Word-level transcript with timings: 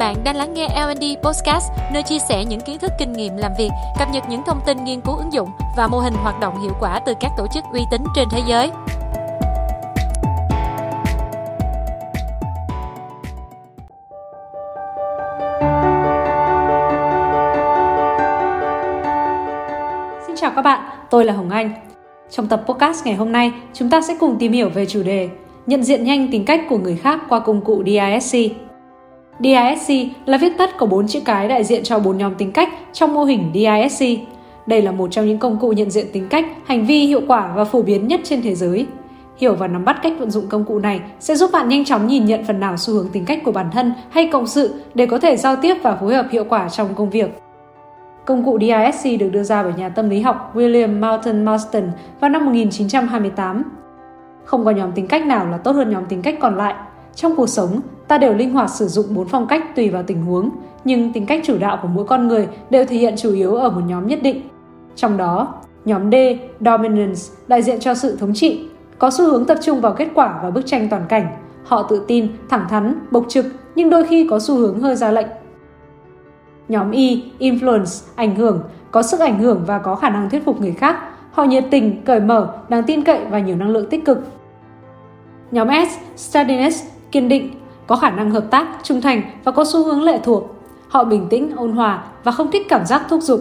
Bạn 0.00 0.16
đang 0.24 0.36
lắng 0.36 0.54
nghe 0.54 0.68
L&D 0.68 1.04
Podcast, 1.22 1.70
nơi 1.92 2.02
chia 2.02 2.18
sẻ 2.28 2.44
những 2.44 2.60
kiến 2.60 2.78
thức 2.78 2.92
kinh 2.98 3.12
nghiệm 3.12 3.36
làm 3.36 3.52
việc, 3.58 3.68
cập 3.98 4.08
nhật 4.12 4.24
những 4.28 4.42
thông 4.46 4.60
tin 4.66 4.84
nghiên 4.84 5.00
cứu 5.00 5.16
ứng 5.16 5.32
dụng 5.32 5.48
và 5.76 5.88
mô 5.88 5.98
hình 5.98 6.14
hoạt 6.14 6.40
động 6.40 6.62
hiệu 6.62 6.72
quả 6.80 7.00
từ 7.06 7.14
các 7.20 7.30
tổ 7.36 7.46
chức 7.54 7.64
uy 7.72 7.80
tín 7.90 8.02
trên 8.14 8.28
thế 8.30 8.42
giới. 8.48 8.70
Xin 20.26 20.36
chào 20.36 20.52
các 20.56 20.62
bạn, 20.62 20.80
tôi 21.10 21.24
là 21.24 21.32
Hồng 21.32 21.50
Anh. 21.50 21.70
Trong 22.30 22.46
tập 22.46 22.62
podcast 22.66 23.06
ngày 23.06 23.14
hôm 23.14 23.32
nay, 23.32 23.52
chúng 23.72 23.90
ta 23.90 24.00
sẽ 24.00 24.16
cùng 24.20 24.36
tìm 24.38 24.52
hiểu 24.52 24.68
về 24.68 24.86
chủ 24.86 25.02
đề 25.02 25.28
Nhận 25.66 25.82
diện 25.82 26.04
nhanh 26.04 26.28
tính 26.32 26.44
cách 26.44 26.60
của 26.68 26.78
người 26.78 26.96
khác 26.96 27.20
qua 27.28 27.40
công 27.40 27.64
cụ 27.64 27.82
DISC. 27.86 28.69
DISC 29.42 29.92
là 30.26 30.38
viết 30.38 30.58
tắt 30.58 30.78
của 30.78 30.86
bốn 30.86 31.06
chữ 31.06 31.20
cái 31.24 31.48
đại 31.48 31.64
diện 31.64 31.84
cho 31.84 31.98
bốn 31.98 32.18
nhóm 32.18 32.34
tính 32.34 32.52
cách 32.52 32.68
trong 32.92 33.14
mô 33.14 33.24
hình 33.24 33.50
DISC. 33.54 34.04
Đây 34.66 34.82
là 34.82 34.92
một 34.92 35.10
trong 35.10 35.26
những 35.26 35.38
công 35.38 35.58
cụ 35.58 35.72
nhận 35.72 35.90
diện 35.90 36.06
tính 36.12 36.28
cách, 36.28 36.46
hành 36.66 36.86
vi 36.86 37.06
hiệu 37.06 37.20
quả 37.28 37.52
và 37.56 37.64
phổ 37.64 37.82
biến 37.82 38.08
nhất 38.08 38.20
trên 38.24 38.42
thế 38.42 38.54
giới. 38.54 38.86
Hiểu 39.38 39.54
và 39.54 39.66
nắm 39.66 39.84
bắt 39.84 39.96
cách 40.02 40.12
vận 40.18 40.30
dụng 40.30 40.46
công 40.48 40.64
cụ 40.64 40.78
này 40.78 41.00
sẽ 41.20 41.34
giúp 41.34 41.50
bạn 41.52 41.68
nhanh 41.68 41.84
chóng 41.84 42.06
nhìn 42.06 42.24
nhận 42.24 42.44
phần 42.44 42.60
nào 42.60 42.76
xu 42.76 42.94
hướng 42.94 43.08
tính 43.08 43.24
cách 43.24 43.40
của 43.44 43.52
bản 43.52 43.66
thân 43.72 43.92
hay 44.10 44.28
cộng 44.32 44.46
sự 44.46 44.74
để 44.94 45.06
có 45.06 45.18
thể 45.18 45.36
giao 45.36 45.56
tiếp 45.56 45.76
và 45.82 45.96
phối 45.96 46.14
hợp 46.14 46.26
hiệu 46.30 46.44
quả 46.48 46.68
trong 46.68 46.94
công 46.94 47.10
việc. 47.10 47.42
Công 48.24 48.44
cụ 48.44 48.58
DISC 48.60 49.20
được 49.20 49.28
đưa 49.28 49.42
ra 49.42 49.62
bởi 49.62 49.72
nhà 49.76 49.88
tâm 49.88 50.10
lý 50.10 50.20
học 50.20 50.52
William 50.54 51.00
Moulton 51.00 51.44
Marston 51.44 51.84
vào 52.20 52.30
năm 52.30 52.46
1928. 52.46 53.62
Không 54.44 54.64
có 54.64 54.70
nhóm 54.70 54.92
tính 54.92 55.06
cách 55.06 55.26
nào 55.26 55.46
là 55.46 55.56
tốt 55.56 55.72
hơn 55.72 55.90
nhóm 55.90 56.06
tính 56.06 56.22
cách 56.22 56.34
còn 56.40 56.56
lại. 56.56 56.74
Trong 57.14 57.36
cuộc 57.36 57.46
sống, 57.46 57.80
ta 58.08 58.18
đều 58.18 58.34
linh 58.34 58.52
hoạt 58.52 58.70
sử 58.70 58.88
dụng 58.88 59.06
bốn 59.14 59.28
phong 59.28 59.46
cách 59.46 59.76
tùy 59.76 59.88
vào 59.88 60.02
tình 60.02 60.22
huống, 60.22 60.50
nhưng 60.84 61.12
tính 61.12 61.26
cách 61.26 61.40
chủ 61.44 61.58
đạo 61.58 61.78
của 61.82 61.88
mỗi 61.88 62.04
con 62.04 62.28
người 62.28 62.48
đều 62.70 62.84
thể 62.84 62.96
hiện 62.96 63.14
chủ 63.16 63.32
yếu 63.32 63.54
ở 63.54 63.70
một 63.70 63.82
nhóm 63.86 64.06
nhất 64.06 64.18
định. 64.22 64.42
Trong 64.96 65.16
đó, 65.16 65.54
nhóm 65.84 66.10
D, 66.10 66.14
Dominance, 66.60 67.20
đại 67.46 67.62
diện 67.62 67.80
cho 67.80 67.94
sự 67.94 68.16
thống 68.16 68.34
trị, 68.34 68.68
có 68.98 69.10
xu 69.10 69.30
hướng 69.30 69.44
tập 69.44 69.58
trung 69.62 69.80
vào 69.80 69.92
kết 69.92 70.08
quả 70.14 70.40
và 70.42 70.50
bức 70.50 70.66
tranh 70.66 70.88
toàn 70.88 71.02
cảnh. 71.08 71.26
Họ 71.64 71.82
tự 71.82 72.04
tin, 72.08 72.28
thẳng 72.48 72.66
thắn, 72.68 72.94
bộc 73.10 73.24
trực, 73.28 73.46
nhưng 73.74 73.90
đôi 73.90 74.04
khi 74.04 74.26
có 74.30 74.38
xu 74.38 74.56
hướng 74.56 74.80
hơi 74.80 74.96
ra 74.96 75.10
lệnh. 75.10 75.26
Nhóm 76.68 76.90
Y, 76.90 77.24
Influence, 77.38 78.06
ảnh 78.14 78.36
hưởng, 78.36 78.62
có 78.90 79.02
sức 79.02 79.20
ảnh 79.20 79.38
hưởng 79.38 79.62
và 79.66 79.78
có 79.78 79.94
khả 79.94 80.08
năng 80.08 80.30
thuyết 80.30 80.44
phục 80.44 80.60
người 80.60 80.72
khác. 80.72 80.96
Họ 81.32 81.44
nhiệt 81.44 81.64
tình, 81.70 82.02
cởi 82.04 82.20
mở, 82.20 82.54
đáng 82.68 82.82
tin 82.82 83.04
cậy 83.04 83.20
và 83.30 83.38
nhiều 83.38 83.56
năng 83.56 83.68
lượng 83.70 83.90
tích 83.90 84.04
cực. 84.04 84.18
Nhóm 85.50 85.68
S, 85.68 86.20
Steadiness, 86.30 86.84
kiên 87.12 87.28
định, 87.28 87.50
có 87.86 87.96
khả 87.96 88.10
năng 88.10 88.30
hợp 88.30 88.44
tác, 88.50 88.68
trung 88.82 89.00
thành 89.00 89.22
và 89.44 89.52
có 89.52 89.64
xu 89.64 89.84
hướng 89.84 90.02
lệ 90.02 90.20
thuộc. 90.24 90.56
Họ 90.88 91.04
bình 91.04 91.26
tĩnh, 91.30 91.56
ôn 91.56 91.72
hòa 91.72 92.04
và 92.24 92.32
không 92.32 92.50
thích 92.50 92.66
cảm 92.68 92.86
giác 92.86 93.02
thúc 93.08 93.22
giục. 93.22 93.40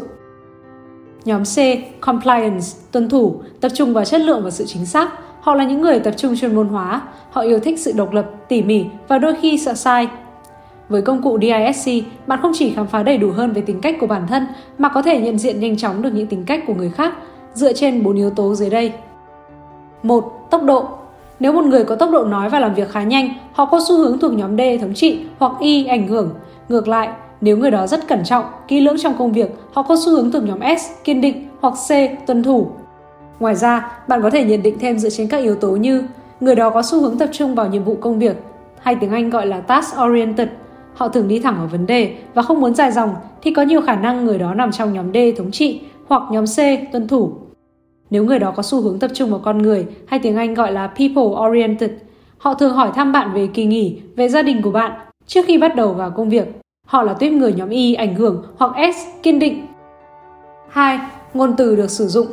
Nhóm 1.26 1.44
C, 1.44 1.58
Compliance, 2.00 2.66
tuân 2.92 3.10
thủ, 3.10 3.42
tập 3.62 3.70
trung 3.76 3.94
vào 3.94 4.06
chất 4.06 4.22
lượng 4.22 4.44
và 4.44 4.50
sự 4.50 4.66
chính 4.68 4.86
xác. 4.86 5.10
Họ 5.42 5.56
là 5.56 5.64
những 5.64 5.82
người 5.82 6.00
tập 6.00 6.14
trung 6.18 6.36
chuyên 6.38 6.56
môn 6.56 6.68
hóa. 6.68 7.02
Họ 7.32 7.42
yêu 7.42 7.60
thích 7.60 7.80
sự 7.80 7.92
độc 7.92 8.14
lập, 8.14 8.26
tỉ 8.48 8.62
mỉ 8.62 8.86
và 9.08 9.18
đôi 9.18 9.36
khi 9.42 9.58
sợ 9.58 9.74
sai. 9.74 10.08
Với 10.90 11.02
công 11.02 11.22
cụ 11.22 11.40
DISC, 11.42 11.92
bạn 12.28 12.40
không 12.42 12.52
chỉ 12.56 12.70
khám 12.70 12.88
phá 12.88 13.04
đầy 13.04 13.18
đủ 13.18 13.32
hơn 13.32 13.54
về 13.54 13.62
tính 13.62 13.82
cách 13.82 13.96
của 14.00 14.08
bản 14.08 14.28
thân 14.28 14.48
mà 14.78 14.90
có 14.90 15.02
thể 15.02 15.22
nhận 15.22 15.40
diện 15.40 15.60
nhanh 15.60 15.78
chóng 15.78 16.02
được 16.02 16.14
những 16.14 16.28
tính 16.28 16.46
cách 16.46 16.64
của 16.68 16.74
người 16.74 16.90
khác 16.90 17.14
dựa 17.54 17.74
trên 17.74 18.04
bốn 18.04 18.16
yếu 18.16 18.30
tố 18.30 18.56
dưới 18.56 18.70
đây. 18.70 18.94
1. 20.04 20.48
Tốc 20.52 20.64
độ 20.64 20.88
nếu 21.40 21.52
một 21.54 21.66
người 21.66 21.84
có 21.84 21.96
tốc 21.96 22.10
độ 22.12 22.24
nói 22.24 22.50
và 22.50 22.60
làm 22.60 22.74
việc 22.74 22.90
khá 22.90 23.04
nhanh, 23.04 23.30
họ 23.54 23.66
có 23.66 23.80
xu 23.88 23.98
hướng 23.98 24.20
thuộc 24.20 24.34
nhóm 24.34 24.58
D 24.58 24.62
thống 24.82 24.94
trị 24.94 25.20
hoặc 25.40 25.52
Y 25.60 25.86
ảnh 25.86 26.08
hưởng. 26.08 26.30
Ngược 26.70 26.88
lại, 26.88 27.10
nếu 27.42 27.58
người 27.58 27.72
đó 27.72 27.88
rất 27.88 28.08
cẩn 28.08 28.24
trọng, 28.24 28.46
kỹ 28.68 28.82
lưỡng 28.82 28.98
trong 28.98 29.14
công 29.18 29.34
việc, 29.34 29.56
họ 29.74 29.84
có 29.84 29.96
xu 30.06 30.12
hướng 30.12 30.32
thuộc 30.32 30.44
nhóm 30.44 30.60
S 30.80 31.04
kiên 31.04 31.22
định 31.22 31.48
hoặc 31.62 31.74
C 31.74 31.92
tuân 32.28 32.44
thủ. 32.44 32.68
Ngoài 33.40 33.56
ra, 33.56 33.92
bạn 34.08 34.22
có 34.22 34.30
thể 34.30 34.44
nhận 34.44 34.64
định 34.64 34.80
thêm 34.80 35.00
dựa 35.00 35.10
trên 35.10 35.28
các 35.28 35.38
yếu 35.38 35.56
tố 35.56 35.72
như 35.72 36.04
người 36.40 36.56
đó 36.56 36.70
có 36.70 36.82
xu 36.82 37.02
hướng 37.02 37.18
tập 37.18 37.30
trung 37.32 37.56
vào 37.56 37.68
nhiệm 37.68 37.84
vụ 37.84 37.96
công 38.02 38.20
việc, 38.20 38.36
hay 38.80 38.96
tiếng 38.96 39.12
Anh 39.12 39.30
gọi 39.30 39.46
là 39.46 39.60
task 39.60 39.96
oriented. 40.06 40.48
Họ 40.94 41.08
thường 41.08 41.28
đi 41.28 41.40
thẳng 41.40 41.56
vào 41.58 41.68
vấn 41.68 41.86
đề 41.86 42.16
và 42.34 42.42
không 42.42 42.62
muốn 42.62 42.76
dài 42.76 42.92
dòng 42.92 43.16
thì 43.42 43.54
có 43.54 43.62
nhiều 43.62 43.82
khả 43.82 43.96
năng 43.96 44.26
người 44.26 44.38
đó 44.38 44.54
nằm 44.54 44.72
trong 44.72 44.94
nhóm 44.94 45.14
D 45.14 45.18
thống 45.38 45.52
trị 45.52 45.82
hoặc 46.08 46.24
nhóm 46.32 46.46
C 46.46 46.58
tuân 46.92 47.08
thủ. 47.08 47.32
Nếu 48.10 48.24
người 48.24 48.40
đó 48.40 48.54
có 48.56 48.64
xu 48.64 48.82
hướng 48.82 49.00
tập 49.00 49.12
trung 49.14 49.30
vào 49.30 49.40
con 49.44 49.58
người 49.58 49.86
hay 50.08 50.20
tiếng 50.20 50.36
Anh 50.36 50.54
gọi 50.54 50.72
là 50.72 50.88
people 50.88 51.50
oriented, 51.50 51.92
họ 52.38 52.54
thường 52.54 52.74
hỏi 52.74 52.92
thăm 52.96 53.12
bạn 53.12 53.34
về 53.34 53.48
kỳ 53.48 53.66
nghỉ, 53.66 54.02
về 54.16 54.30
gia 54.30 54.42
đình 54.42 54.62
của 54.62 54.72
bạn 54.72 54.92
trước 55.26 55.46
khi 55.46 55.58
bắt 55.58 55.76
đầu 55.76 55.94
vào 55.94 56.12
công 56.12 56.30
việc. 56.30 56.48
Họ 56.88 57.04
là 57.04 57.14
tuyết 57.14 57.32
người 57.32 57.54
nhóm 57.54 57.70
Y 57.70 57.94
ảnh 57.94 58.16
hưởng 58.16 58.44
hoặc 58.58 58.72
S 58.94 59.24
kiên 59.24 59.40
định. 59.40 59.66
2. 60.70 61.00
Ngôn 61.34 61.56
từ 61.58 61.76
được 61.76 61.92
sử 61.92 62.08
dụng. 62.08 62.28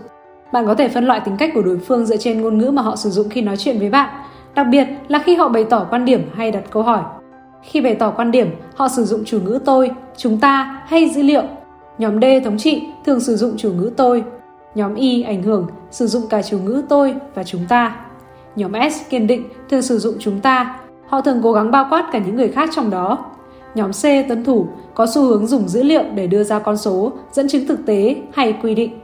Bạn 0.53 0.67
có 0.67 0.75
thể 0.75 0.89
phân 0.89 1.05
loại 1.05 1.21
tính 1.25 1.37
cách 1.39 1.51
của 1.55 1.63
đối 1.63 1.79
phương 1.79 2.07
dựa 2.07 2.17
trên 2.17 2.41
ngôn 2.41 2.59
ngữ 2.59 2.71
mà 2.71 2.83
họ 2.83 2.97
sử 2.97 3.11
dụng 3.11 3.29
khi 3.29 3.43
nói 3.43 3.57
chuyện 3.57 3.79
với 3.79 3.91
bạn, 3.91 4.09
đặc 4.55 4.67
biệt 4.71 4.87
là 5.09 5.19
khi 5.19 5.35
họ 5.35 5.49
bày 5.49 5.65
tỏ 5.65 5.87
quan 5.91 6.05
điểm 6.05 6.23
hay 6.35 6.51
đặt 6.51 6.63
câu 6.71 6.83
hỏi. 6.83 7.03
Khi 7.63 7.81
bày 7.81 7.95
tỏ 7.95 8.11
quan 8.11 8.31
điểm, 8.31 8.51
họ 8.75 8.89
sử 8.89 9.05
dụng 9.05 9.25
chủ 9.25 9.41
ngữ 9.41 9.59
tôi, 9.65 9.91
chúng 10.17 10.39
ta 10.39 10.83
hay 10.87 11.09
dữ 11.09 11.23
liệu. 11.23 11.43
Nhóm 11.99 12.21
D 12.21 12.25
thống 12.45 12.59
trị 12.59 12.83
thường 13.07 13.21
sử 13.21 13.37
dụng 13.37 13.57
chủ 13.57 13.73
ngữ 13.73 13.91
tôi, 13.97 14.25
Nhóm 14.77 14.95
Y 14.95 15.23
ảnh 15.23 15.43
hưởng 15.43 15.67
sử 15.91 16.07
dụng 16.07 16.23
cả 16.31 16.43
chủ 16.43 16.59
ngữ 16.59 16.83
tôi 16.89 17.15
và 17.35 17.45
chúng 17.45 17.67
ta. 17.69 17.97
Nhóm 18.57 18.73
S 18.91 19.11
kiên 19.11 19.27
định 19.27 19.45
thường 19.71 19.83
sử 19.83 19.99
dụng 19.99 20.15
chúng 20.19 20.41
ta. 20.41 20.79
Họ 21.07 21.21
thường 21.21 21.41
cố 21.43 21.53
gắng 21.53 21.71
bao 21.71 21.87
quát 21.91 22.09
cả 22.13 22.19
những 22.19 22.37
người 22.37 22.49
khác 22.49 22.69
trong 22.75 22.91
đó. 22.91 23.19
Nhóm 23.75 23.93
C 23.93 24.03
tuân 24.29 24.45
thủ 24.45 24.67
có 24.95 25.07
xu 25.07 25.23
hướng 25.23 25.47
dùng 25.47 25.69
dữ 25.69 25.83
liệu 25.83 26.03
để 26.15 26.27
đưa 26.27 26.45
ra 26.45 26.59
con 26.59 26.77
số, 26.77 27.13
dẫn 27.33 27.49
chứng 27.49 27.67
thực 27.67 27.87
tế 27.87 28.17
hay 28.35 28.59
quy 28.63 28.75
định. 28.75 29.01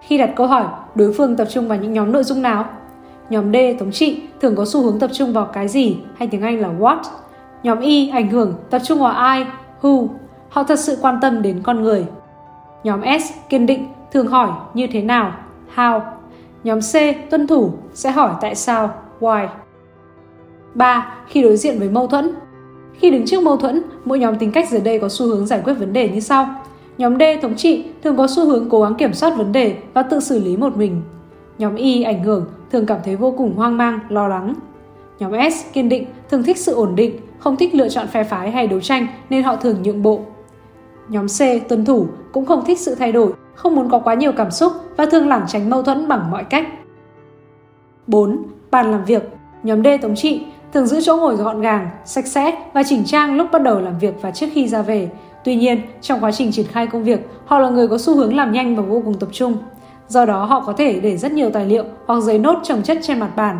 Khi 0.00 0.18
đặt 0.18 0.30
câu 0.36 0.46
hỏi, 0.46 0.64
đối 0.94 1.12
phương 1.12 1.36
tập 1.36 1.48
trung 1.50 1.68
vào 1.68 1.78
những 1.78 1.92
nhóm 1.92 2.12
nội 2.12 2.24
dung 2.24 2.42
nào? 2.42 2.64
Nhóm 3.30 3.52
D 3.52 3.56
thống 3.78 3.92
trị 3.92 4.22
thường 4.40 4.56
có 4.56 4.64
xu 4.64 4.82
hướng 4.82 4.98
tập 4.98 5.10
trung 5.12 5.32
vào 5.32 5.44
cái 5.52 5.68
gì 5.68 5.96
hay 6.16 6.28
tiếng 6.28 6.42
Anh 6.42 6.60
là 6.60 6.68
what. 6.78 7.00
Nhóm 7.62 7.80
Y 7.80 8.08
ảnh 8.08 8.30
hưởng 8.30 8.54
tập 8.70 8.82
trung 8.84 8.98
vào 8.98 9.12
ai, 9.12 9.46
who. 9.82 10.08
Họ 10.48 10.62
thật 10.62 10.78
sự 10.78 10.98
quan 11.02 11.18
tâm 11.22 11.42
đến 11.42 11.60
con 11.62 11.82
người. 11.82 12.06
Nhóm 12.86 13.00
S 13.20 13.32
kiên 13.48 13.66
định 13.66 13.86
thường 14.12 14.26
hỏi 14.26 14.50
như 14.74 14.86
thế 14.86 15.02
nào, 15.02 15.32
how. 15.74 16.00
Nhóm 16.64 16.80
C 16.80 16.94
tuân 17.30 17.46
thủ 17.46 17.72
sẽ 17.94 18.10
hỏi 18.10 18.30
tại 18.40 18.54
sao, 18.54 18.90
why. 19.20 19.46
3. 20.74 21.14
Khi 21.28 21.42
đối 21.42 21.56
diện 21.56 21.78
với 21.78 21.88
mâu 21.88 22.06
thuẫn 22.06 22.30
Khi 22.94 23.10
đứng 23.10 23.26
trước 23.26 23.42
mâu 23.42 23.56
thuẫn, 23.56 23.82
mỗi 24.04 24.18
nhóm 24.18 24.38
tính 24.38 24.52
cách 24.52 24.70
dưới 24.70 24.80
đây 24.80 24.98
có 24.98 25.08
xu 25.08 25.26
hướng 25.26 25.46
giải 25.46 25.60
quyết 25.64 25.74
vấn 25.74 25.92
đề 25.92 26.08
như 26.08 26.20
sau. 26.20 26.48
Nhóm 26.98 27.18
D 27.18 27.22
thống 27.42 27.54
trị 27.56 27.84
thường 28.04 28.16
có 28.16 28.26
xu 28.26 28.46
hướng 28.46 28.68
cố 28.70 28.82
gắng 28.82 28.94
kiểm 28.94 29.12
soát 29.12 29.36
vấn 29.36 29.52
đề 29.52 29.76
và 29.94 30.02
tự 30.02 30.20
xử 30.20 30.44
lý 30.44 30.56
một 30.56 30.76
mình. 30.76 31.02
Nhóm 31.58 31.74
Y 31.74 32.02
ảnh 32.02 32.24
hưởng 32.24 32.46
thường 32.72 32.86
cảm 32.86 32.98
thấy 33.04 33.16
vô 33.16 33.34
cùng 33.38 33.56
hoang 33.56 33.76
mang, 33.76 33.98
lo 34.08 34.28
lắng. 34.28 34.54
Nhóm 35.18 35.32
S 35.52 35.72
kiên 35.72 35.88
định 35.88 36.06
thường 36.30 36.42
thích 36.42 36.58
sự 36.58 36.74
ổn 36.74 36.96
định, 36.96 37.16
không 37.38 37.56
thích 37.56 37.74
lựa 37.74 37.88
chọn 37.88 38.06
phe 38.06 38.24
phái 38.24 38.50
hay 38.50 38.66
đấu 38.66 38.80
tranh 38.80 39.06
nên 39.30 39.42
họ 39.42 39.56
thường 39.56 39.82
nhượng 39.82 40.02
bộ. 40.02 40.20
Nhóm 41.08 41.26
C 41.26 41.68
tuân 41.68 41.84
thủ 41.84 42.06
cũng 42.32 42.46
không 42.46 42.64
thích 42.64 42.78
sự 42.78 42.94
thay 42.94 43.12
đổi 43.12 43.32
không 43.54 43.74
muốn 43.74 43.90
có 43.90 43.98
quá 43.98 44.14
nhiều 44.14 44.32
cảm 44.32 44.50
xúc 44.50 44.72
và 44.96 45.06
thường 45.06 45.28
lảng 45.28 45.44
tránh 45.48 45.70
mâu 45.70 45.82
thuẫn 45.82 46.08
bằng 46.08 46.30
mọi 46.30 46.44
cách. 46.44 46.66
4. 48.06 48.42
Bàn 48.70 48.90
làm 48.90 49.04
việc 49.04 49.22
Nhóm 49.62 49.84
D 49.84 49.86
thống 50.02 50.14
trị 50.16 50.46
thường 50.72 50.86
giữ 50.86 51.00
chỗ 51.00 51.16
ngồi 51.16 51.36
gọn 51.36 51.60
gàng, 51.60 51.88
sạch 52.04 52.26
sẽ 52.26 52.62
và 52.72 52.82
chỉnh 52.82 53.04
trang 53.04 53.36
lúc 53.36 53.46
bắt 53.52 53.62
đầu 53.62 53.80
làm 53.80 53.98
việc 53.98 54.14
và 54.22 54.30
trước 54.30 54.46
khi 54.52 54.68
ra 54.68 54.82
về. 54.82 55.10
Tuy 55.44 55.56
nhiên, 55.56 55.80
trong 56.00 56.20
quá 56.20 56.32
trình 56.32 56.52
triển 56.52 56.66
khai 56.66 56.86
công 56.86 57.04
việc, 57.04 57.28
họ 57.46 57.58
là 57.58 57.68
người 57.68 57.88
có 57.88 57.98
xu 57.98 58.16
hướng 58.16 58.36
làm 58.36 58.52
nhanh 58.52 58.76
và 58.76 58.82
vô 58.82 59.02
cùng 59.04 59.14
tập 59.14 59.28
trung. 59.32 59.56
Do 60.08 60.24
đó, 60.24 60.44
họ 60.44 60.60
có 60.60 60.72
thể 60.72 61.00
để 61.00 61.16
rất 61.16 61.32
nhiều 61.32 61.50
tài 61.50 61.66
liệu 61.66 61.84
hoặc 62.06 62.20
giấy 62.20 62.38
nốt 62.38 62.60
trồng 62.62 62.82
chất 62.82 62.98
trên 63.02 63.20
mặt 63.20 63.30
bàn. 63.36 63.58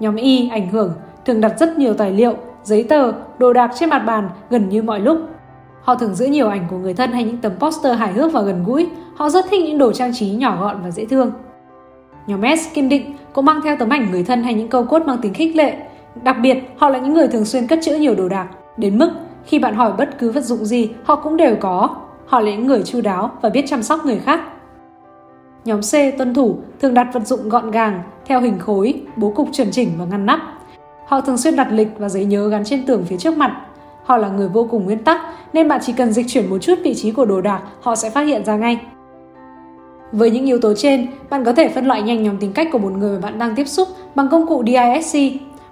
Nhóm 0.00 0.16
Y 0.16 0.48
ảnh 0.48 0.68
hưởng 0.68 0.92
thường 1.24 1.40
đặt 1.40 1.54
rất 1.58 1.78
nhiều 1.78 1.94
tài 1.94 2.12
liệu, 2.12 2.34
giấy 2.62 2.82
tờ, 2.82 3.12
đồ 3.38 3.52
đạc 3.52 3.70
trên 3.78 3.90
mặt 3.90 3.98
bàn 3.98 4.28
gần 4.50 4.68
như 4.68 4.82
mọi 4.82 5.00
lúc 5.00 5.18
Họ 5.84 5.94
thường 5.94 6.14
giữ 6.14 6.26
nhiều 6.26 6.48
ảnh 6.48 6.66
của 6.70 6.76
người 6.78 6.94
thân 6.94 7.12
hay 7.12 7.24
những 7.24 7.36
tấm 7.36 7.52
poster 7.58 7.98
hài 7.98 8.12
hước 8.12 8.32
và 8.32 8.42
gần 8.42 8.64
gũi. 8.64 8.88
Họ 9.16 9.28
rất 9.28 9.44
thích 9.50 9.64
những 9.64 9.78
đồ 9.78 9.92
trang 9.92 10.14
trí 10.14 10.30
nhỏ 10.30 10.56
gọn 10.60 10.82
và 10.82 10.90
dễ 10.90 11.04
thương. 11.04 11.32
Nhóm 12.26 12.40
S 12.56 12.74
kiên 12.74 12.88
định 12.88 13.16
cũng 13.32 13.44
mang 13.44 13.60
theo 13.64 13.76
tấm 13.76 13.88
ảnh 13.88 14.10
người 14.10 14.24
thân 14.24 14.42
hay 14.42 14.54
những 14.54 14.68
câu 14.68 14.84
cốt 14.84 15.02
mang 15.06 15.18
tính 15.18 15.34
khích 15.34 15.56
lệ. 15.56 15.76
Đặc 16.22 16.36
biệt, 16.42 16.58
họ 16.78 16.88
là 16.88 16.98
những 16.98 17.14
người 17.14 17.28
thường 17.28 17.44
xuyên 17.44 17.66
cất 17.66 17.78
trữ 17.82 17.96
nhiều 17.96 18.14
đồ 18.14 18.28
đạc, 18.28 18.48
đến 18.76 18.98
mức 18.98 19.10
khi 19.44 19.58
bạn 19.58 19.74
hỏi 19.74 19.92
bất 19.98 20.18
cứ 20.18 20.30
vật 20.30 20.40
dụng 20.40 20.64
gì, 20.64 20.90
họ 21.04 21.16
cũng 21.16 21.36
đều 21.36 21.56
có. 21.60 21.96
Họ 22.26 22.40
là 22.40 22.50
những 22.50 22.66
người 22.66 22.82
chu 22.82 23.00
đáo 23.00 23.30
và 23.42 23.48
biết 23.48 23.64
chăm 23.66 23.82
sóc 23.82 24.04
người 24.04 24.18
khác. 24.18 24.40
Nhóm 25.64 25.80
C 25.80 26.18
tuân 26.18 26.34
thủ 26.34 26.56
thường 26.80 26.94
đặt 26.94 27.08
vật 27.12 27.26
dụng 27.26 27.48
gọn 27.48 27.70
gàng, 27.70 28.02
theo 28.26 28.40
hình 28.40 28.58
khối, 28.58 29.02
bố 29.16 29.30
cục 29.30 29.48
chuẩn 29.52 29.70
chỉnh 29.70 29.88
và 29.98 30.04
ngăn 30.04 30.26
nắp. 30.26 30.40
Họ 31.06 31.20
thường 31.20 31.38
xuyên 31.38 31.56
đặt 31.56 31.68
lịch 31.70 31.88
và 31.98 32.08
giấy 32.08 32.24
nhớ 32.24 32.48
gắn 32.48 32.64
trên 32.64 32.86
tường 32.86 33.04
phía 33.04 33.16
trước 33.16 33.38
mặt 33.38 33.52
Họ 34.04 34.16
là 34.16 34.28
người 34.28 34.48
vô 34.48 34.66
cùng 34.70 34.84
nguyên 34.84 35.04
tắc 35.04 35.20
nên 35.54 35.68
bạn 35.68 35.80
chỉ 35.82 35.92
cần 35.92 36.12
dịch 36.12 36.26
chuyển 36.28 36.50
một 36.50 36.58
chút 36.58 36.74
vị 36.84 36.94
trí 36.94 37.12
của 37.12 37.24
đồ 37.24 37.40
đạc, 37.40 37.60
họ 37.80 37.96
sẽ 37.96 38.10
phát 38.10 38.22
hiện 38.22 38.44
ra 38.44 38.56
ngay. 38.56 38.80
Với 40.12 40.30
những 40.30 40.46
yếu 40.46 40.58
tố 40.60 40.74
trên, 40.74 41.06
bạn 41.30 41.44
có 41.44 41.52
thể 41.52 41.68
phân 41.68 41.86
loại 41.86 42.02
nhanh 42.02 42.22
nhóm 42.22 42.38
tính 42.38 42.52
cách 42.52 42.68
của 42.72 42.78
một 42.78 42.92
người 42.92 43.18
mà 43.18 43.28
bạn 43.28 43.38
đang 43.38 43.54
tiếp 43.54 43.64
xúc 43.64 43.88
bằng 44.14 44.28
công 44.30 44.46
cụ 44.46 44.64
DISC. 44.66 45.18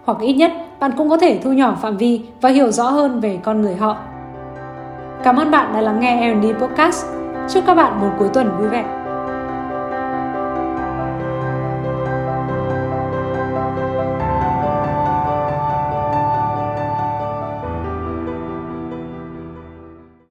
hoặc 0.04 0.18
ít 0.20 0.32
nhất 0.32 0.52
bạn 0.80 0.90
cũng 0.96 1.08
có 1.08 1.16
thể 1.16 1.38
thu 1.42 1.52
nhỏ 1.52 1.78
phạm 1.82 1.96
vi 1.96 2.20
và 2.40 2.48
hiểu 2.48 2.70
rõ 2.70 2.90
hơn 2.90 3.20
về 3.20 3.38
con 3.42 3.62
người 3.62 3.74
họ. 3.74 3.96
Cảm 5.24 5.36
ơn 5.36 5.50
bạn 5.50 5.72
đã 5.74 5.80
lắng 5.80 6.00
nghe 6.00 6.34
L&D 6.34 6.60
Podcast. 6.60 7.06
Chúc 7.48 7.64
các 7.66 7.74
bạn 7.74 8.00
một 8.00 8.10
cuối 8.18 8.28
tuần 8.32 8.50
vui 8.58 8.68
vẻ. 8.68 9.01